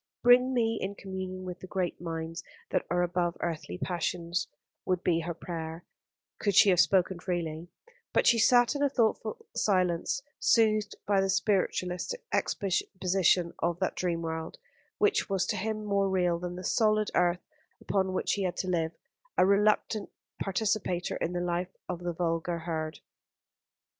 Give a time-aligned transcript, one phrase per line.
[0.23, 4.47] "Bring me in communion with the great minds that are above earthly passions,"
[4.83, 5.85] would be her prayer,
[6.39, 7.67] could she have spoken freely;
[8.11, 14.23] but she sat in a thoughtful silence, soothed by the spiritualist's exposition of that dream
[14.23, 14.57] world,
[14.97, 17.45] which was to him more real than the solid earth
[17.79, 18.93] upon which he had to live
[19.37, 20.09] a reluctant
[20.41, 23.01] participator in the life of the vulgar herd.